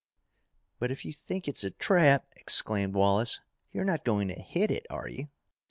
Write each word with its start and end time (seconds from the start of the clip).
"But 0.79 0.89
if 0.89 1.05
you 1.05 1.13
think 1.13 1.47
it's 1.47 1.63
a 1.63 1.69
trap," 1.69 2.25
exclaimed 2.35 2.95
Wallace, 2.95 3.39
"you're 3.71 3.85
not 3.85 4.03
going 4.03 4.29
to 4.29 4.33
hit 4.41 4.71
it, 4.71 4.87
are 4.89 5.07
you?" 5.07 5.27